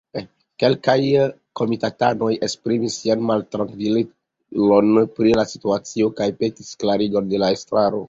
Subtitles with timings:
[0.61, 0.95] Kelkaj
[1.59, 7.99] komitatanoj esprimis sian maltrankvilon pri la situacio kaj petis klarigon de la estraro.